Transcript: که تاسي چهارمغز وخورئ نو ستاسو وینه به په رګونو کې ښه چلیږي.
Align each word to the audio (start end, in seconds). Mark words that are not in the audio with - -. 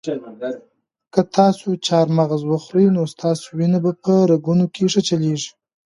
که 1.13 1.21
تاسي 1.35 1.71
چهارمغز 1.85 2.41
وخورئ 2.45 2.87
نو 2.95 3.03
ستاسو 3.13 3.45
وینه 3.57 3.79
به 3.83 3.91
په 4.03 4.13
رګونو 4.31 4.65
کې 4.73 4.83
ښه 4.91 5.01
چلیږي. 5.07 5.49